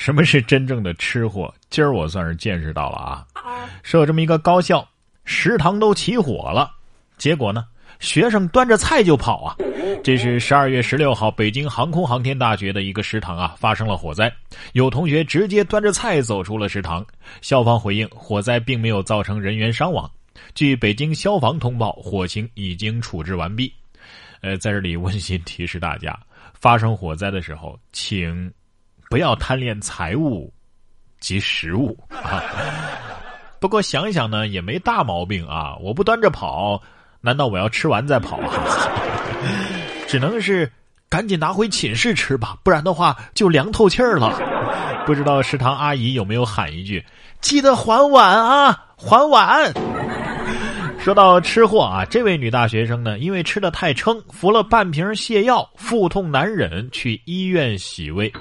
[0.00, 1.54] 什么是真正的吃货？
[1.68, 3.26] 今儿我算是见识到了啊！
[3.82, 4.88] 说有这么一个高校，
[5.26, 6.70] 食堂都起火了，
[7.18, 7.66] 结果呢，
[7.98, 9.56] 学生端着菜就跑啊！
[10.02, 14.32] 这是十二月十六号，北京航空航天大学的一个食堂啊，发生了火灾，
[14.72, 17.04] 有同学直接端着菜走出了食堂。
[17.42, 20.10] 校方回应，火灾并没有造成人员伤亡。
[20.54, 23.70] 据北京消防通报，火情已经处置完毕。
[24.40, 26.18] 呃，在这里温馨提示大家，
[26.54, 28.50] 发生火灾的时候，请。
[29.10, 30.54] 不要贪恋财物
[31.18, 32.40] 及食物啊！
[33.58, 35.74] 不过想想呢，也没大毛病啊。
[35.80, 36.80] 我不端着跑，
[37.20, 38.54] 难道我要吃完再跑啊？
[40.06, 40.70] 只能是
[41.08, 44.40] 赶紧拿回寝室吃吧，不然的话就凉透气儿了。
[45.04, 47.04] 不知道食堂阿姨有没有喊一句
[47.42, 49.72] ：“记得还碗啊，还碗！”
[51.02, 58.32] 说到吃货啊，这位女大学生呢，因为吃的太撑，服了半瓶泻药，腹痛难忍，去医院洗胃。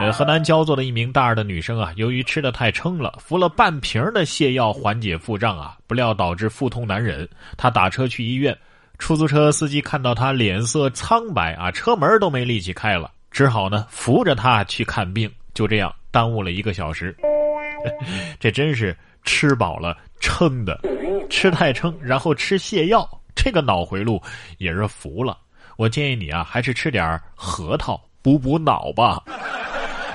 [0.00, 7.28] 呃，河南焦作的一名大二的女生啊，由于吃的太撑了，服了半瓶的泻药缓解腹胀啊，不料导致腹痛难忍。
[7.56, 8.56] 她打车去医院，
[8.98, 15.28] 出租车司机看到她脸色苍白啊，车门都没力气开了，只好呢扶着她去看病。
[15.52, 17.14] 就这样耽误了一个小时。
[18.38, 20.80] 这真是吃饱了撑的，
[21.28, 24.22] 吃太撑，然后吃泻药，这个脑回路
[24.58, 25.36] 也是服了。
[25.76, 29.22] 我建议你啊，还是吃点核桃补补脑吧。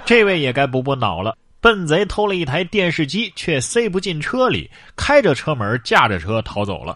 [0.05, 1.37] 这位也该补补脑了。
[1.61, 6.93] 笨贼偷了一台电视机，却塞不进车里，开着车门驾着车逃走了。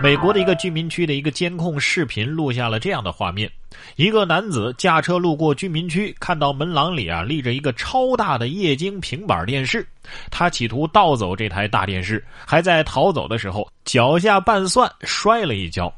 [0.00, 3.50] 美国的一个居民区的一个监控视频录下了这样的画面：
[3.96, 9.84] 一个男子驾车路过居民区，看到门廊里啊立着一个超大的液晶平板电视，
[10.30, 15.92] 他企图盗走这台大电视，还在逃走的时候脚下绊蒜摔了一跤。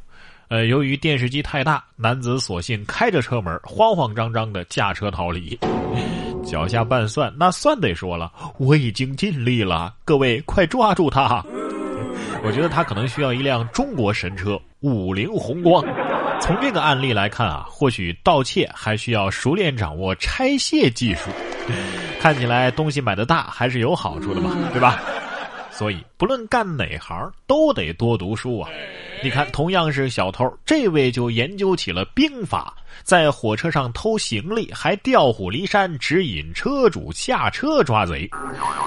[0.49, 5.57] 呃，由于电视机太大，男子索性开着车门，慌慌张张的驾车逃离。
[6.51, 11.45] 脚下拌蒜，那蒜得说了，我已经尽力了，各位快抓住他！
[12.43, 15.85] 我觉得他可能需要一辆中国神车五菱宏光。
[16.41, 21.31] 从这个案例来看啊，或许盗窃还需要熟练掌握拆卸技术。
[22.19, 25.01] 看起来东西买的大还是有好处的嘛，对吧？
[25.71, 28.69] 所以不论干哪行，都得多读书啊。
[29.23, 38.29] 你看，同样是小偷，这位就研究起了兵法，在火车上偷行李，还调虎离山，指引车主下车抓贼。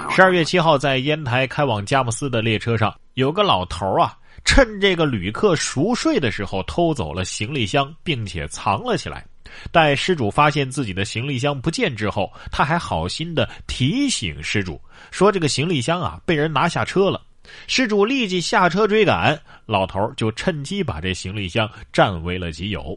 [0.09, 9.23] 十二月七号，在烟台开往佳木斯的列车上，有个老头啊，趁这个旅客熟睡的时候，偷走了行李箱，并且藏了起来。
[9.71, 17.21] 待失主发现自己的行李箱不见之后，他还好心的提醒失主说：“这个行李箱啊，被人拿下车了。”
[17.67, 22.95] 失主立即下车追赶，老头就趁机把这行李箱占为了己有。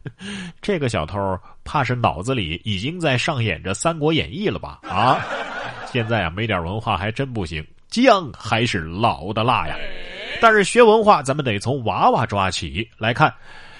[0.62, 4.80] 这个小偷怕是脑子里已经在上演着《三国演义》了吧？
[4.82, 5.20] 啊，
[5.92, 9.76] 现在啊没点文化还真不行，姜还是老的辣呀。
[10.40, 13.32] 但是学文化，咱们得从娃娃抓起来看。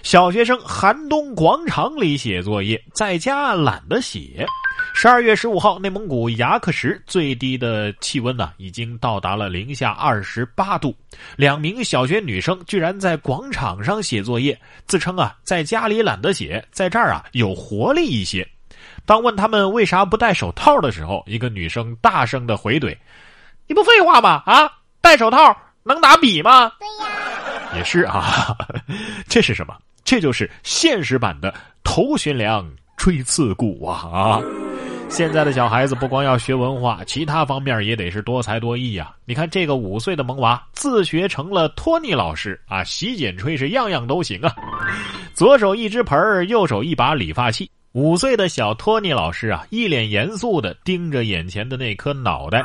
[0.03, 4.47] 小学生寒冬广场里写作业，在家懒得写。
[4.93, 10.95] 十二月十五号，内蒙古牙克石最低的气温呢，已经到达了零下二十八度。
[11.37, 18.47] 两名小学女生居然在广场上写作业，自称啊，在家里懒得写，在这儿啊有活力一些。
[19.07, 22.95] 当问他们为啥不戴手套的时候，一个女生大声的回怼
[23.67, 24.43] ：“你不废话吗？
[24.45, 24.71] 啊，
[25.01, 28.55] 戴手套能拿笔吗？”对呀，也是啊，
[29.29, 29.75] 这是什么？
[30.05, 34.43] 这就是现实版的头悬梁锥刺股啊啊！
[35.11, 39.13] 现在的小孩子不光要学文化，其他方面也得是多才多艺呀。
[39.25, 44.55] 你看这个五岁的萌娃，自学成了托尼老师啊，洗剪吹是样样都行啊，
[45.35, 47.69] 左手一只盆儿，右手一把理发器。
[47.93, 52.65] 五岁的小托尼老师啊，一脸严肃的盯着眼前的那颗脑袋。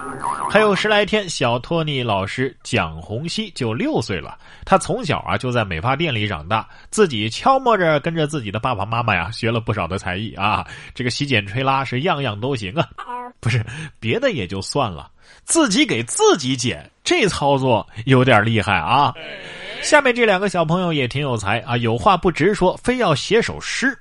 [0.51, 4.37] 还有十来天，小托尼老师蒋红熙就六岁了。
[4.65, 10.63] 他从小啊就在美发店里长大，自己悄摸着跟着自己的爸爸妈妈呀学了不少的才艺啊。
[10.93, 12.87] 这个洗剪吹拉是样样都行啊。
[13.39, 13.65] 不是
[13.99, 15.09] 别的也就算了，
[15.43, 19.11] 自己给自己剪，这操作有点厉害啊。
[19.81, 23.97] 下面这两个小朋友也挺有才啊，有话不直说，非要写首诗。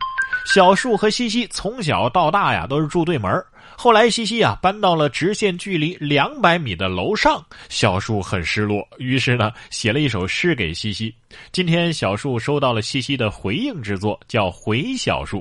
[0.47, 3.43] 小树和西西从小到大呀都是住对门
[3.77, 11.13] 后来西西啊搬到了直线距离两百米的楼上，小树很失落，于是呢写了一首诗给西西。
[11.51, 15.39] 今天小树收到了西西的回应之作，叫《回小树》。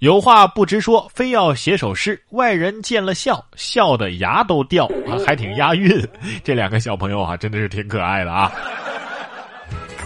[0.00, 4.88] 有话不直说，非要写首诗，外人见了笑，笑的牙都掉，
[5.26, 6.08] 还挺押韵。
[6.44, 8.52] 这两个小朋友啊，真的是挺可爱的啊。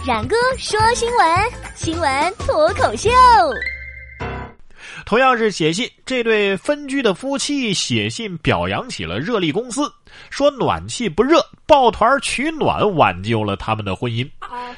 [0.03, 1.37] 冉哥说新闻，
[1.75, 3.07] 新闻脱口秀。
[5.11, 9.91] 同样是写信，这对分居的夫妻写信表扬起了热力公司，
[10.29, 14.25] 说暖气不热，抱团取暖挽救了他们的婚姻。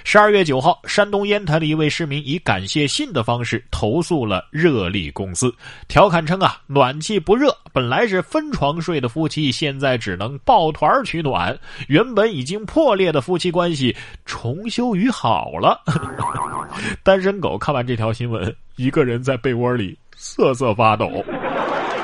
[0.03, 5.53] 十二月九号，山东烟台的一位市民以感谢信的方式投诉了热力公司，
[5.87, 11.55] 调侃称啊，暖气不热，本来是分床睡的夫妻，现在只能抱团取暖，
[11.89, 13.95] 原本已经破裂的夫妻关系
[14.25, 15.79] 重修于好了。
[17.05, 21.23] 单身狗看完这条新闻，一个人在被窝里瑟瑟发抖。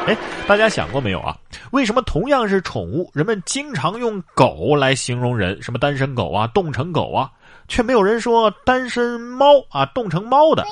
[0.08, 0.18] 哎，
[0.48, 1.38] 大家想过没有啊？
[1.72, 5.62] 为什么同样是宠物，人们经常用狗来形容人？
[5.62, 7.30] 什么单身狗啊，冻成狗啊，
[7.68, 10.66] 却没有人说单身猫啊，冻成猫的。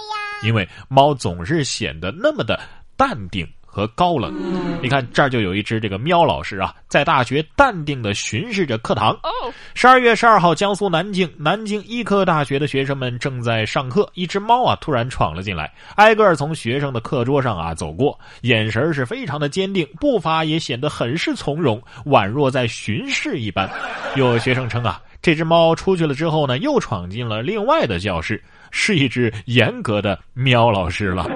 [0.44, 2.60] 因为猫总是显得那么的
[2.96, 3.48] 淡定。
[3.78, 4.34] 和高冷，
[4.82, 9.16] 你看这儿就有一只这个喵老师啊，在大学淡定的巡视着课堂。
[9.76, 23.70] 十二月十二号，江苏南京南京医科大学的学生们正在上课，一只猫啊突然闯了进来，挨个从学生的课桌上啊走过，眼神是非常的坚定，步伐也显得很是从容，宛若在巡视一般。
[24.16, 31.28] 有学生称啊，这只猫出去了之后呢，又闯进了另外的教室，是一只严格的喵老师了。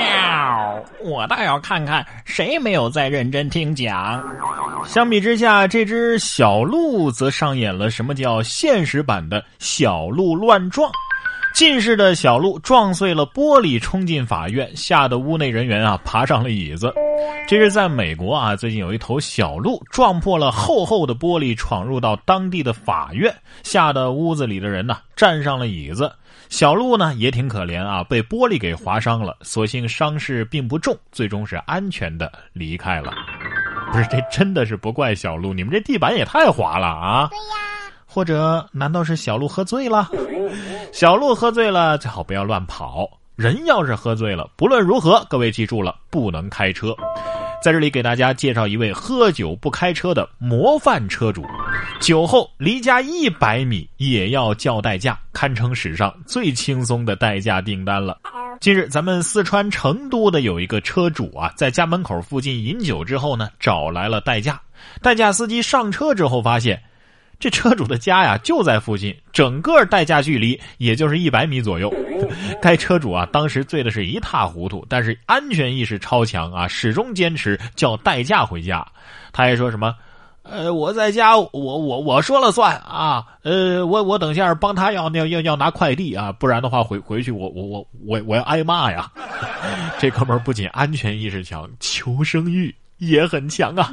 [0.00, 0.84] 喵！
[1.02, 4.22] 我倒要看看谁没有在认真听讲。
[4.86, 10.90] 相比之下，这只小鹿则上演了什么叫现实版的小鹿乱撞。
[11.52, 16.94] 近视的小鹿撞碎了玻璃，冲进法院，吓得屋内人员啊爬上了椅子。
[17.50, 26.12] 这是在美国啊，最近有一头小鹿撞破了厚厚的玻璃，闯入到当地的法院，吓得屋子里的人呢站上了椅子。
[26.48, 33.12] 小鹿呢也挺可怜啊，被玻璃给划伤了，所幸伤势并不重，最终是安全的离开了。
[33.90, 37.26] 不是，这真的是不怪小鹿，你们这地板也太滑了啊！
[37.30, 40.08] 对呀，或者难道是小鹿喝醉了？
[40.92, 43.10] 小鹿喝醉了，最好不要乱跑。
[43.34, 46.94] 人要是喝醉了，不论如何，各位记住了，不能开车。
[47.62, 51.44] 在这里给大家介绍一位喝酒不开车的模范车主，
[52.00, 58.18] 酒后离家一百米也要叫代驾，堪称史上最轻松的代驾订单了。
[58.60, 64.58] 近日，咱们四川成都的有一个车主啊，在家门口附近饮酒之后呢，找来了代驾。
[65.02, 66.82] 代驾司机上车之后发现。
[67.40, 71.92] 这车主的家呀就在附近，整个代驾距离也就是一百米左右。
[72.60, 78.86] 该车主啊当时醉的是一塌糊涂，但是安全意识超强啊，始终坚持叫代驾回家。
[79.32, 79.94] 他还说什么
[80.44, 83.24] ：“呃，我在家，我我我说了算啊。
[83.42, 89.10] 呃，我我等下帮他要要要要拿快递啊，不然的话回回去我我我我我要挨骂呀。”
[89.98, 93.90] 这哥们儿不仅安全意识强，求生欲也很强啊。